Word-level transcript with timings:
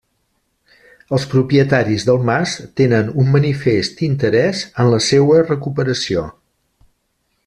Els 1.17 1.25
propietaris 1.33 2.05
del 2.07 2.17
mas 2.31 2.55
tenen 2.81 3.11
un 3.25 3.29
manifest 3.37 4.03
interès 4.09 4.63
en 4.85 4.93
la 4.95 5.03
seua 5.13 5.45
recuperació. 5.55 6.25